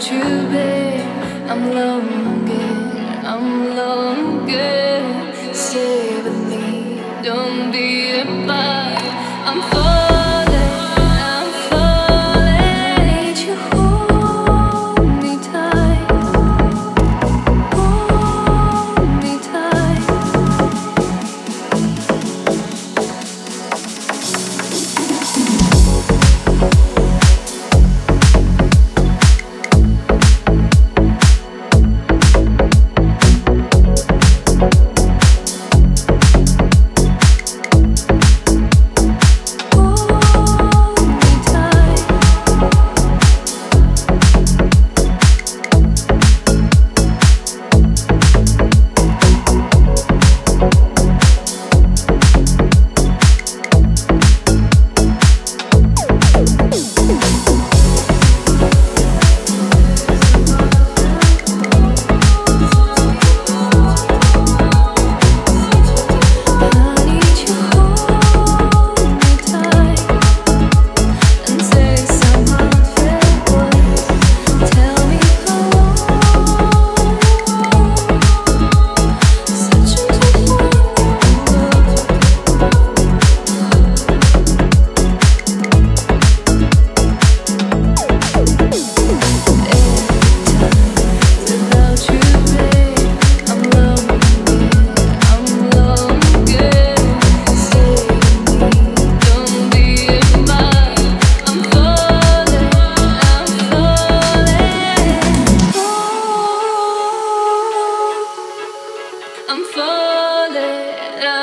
[0.00, 1.06] true, babe.
[1.50, 5.34] I'm longing, I'm longing.
[5.52, 9.04] Stay with me, don't be a part.
[9.46, 9.99] I'm falling.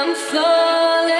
[0.07, 1.16] I'm falling.